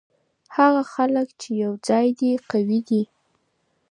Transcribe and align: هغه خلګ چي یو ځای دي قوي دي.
هغه 0.55 0.81
خلګ 0.93 1.27
چي 1.41 1.49
یو 1.63 1.73
ځای 1.87 2.07
دي 2.19 2.31
قوي 2.49 2.79
دي. 2.89 3.03